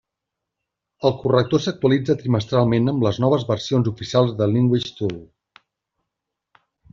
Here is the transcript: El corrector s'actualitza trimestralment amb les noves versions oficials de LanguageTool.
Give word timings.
El 1.09 1.11
corrector 1.17 1.61
s'actualitza 1.65 2.15
trimestralment 2.21 2.89
amb 2.93 3.05
les 3.09 3.19
noves 3.25 3.45
versions 3.51 3.91
oficials 3.93 4.33
de 4.41 4.49
LanguageTool. 4.55 5.15